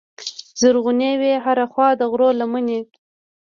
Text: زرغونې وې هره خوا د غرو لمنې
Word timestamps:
زرغونې 0.59 1.11
وې 1.21 1.33
هره 1.45 1.65
خوا 1.71 1.89
د 1.99 2.01
غرو 2.11 2.29
لمنې 2.39 2.79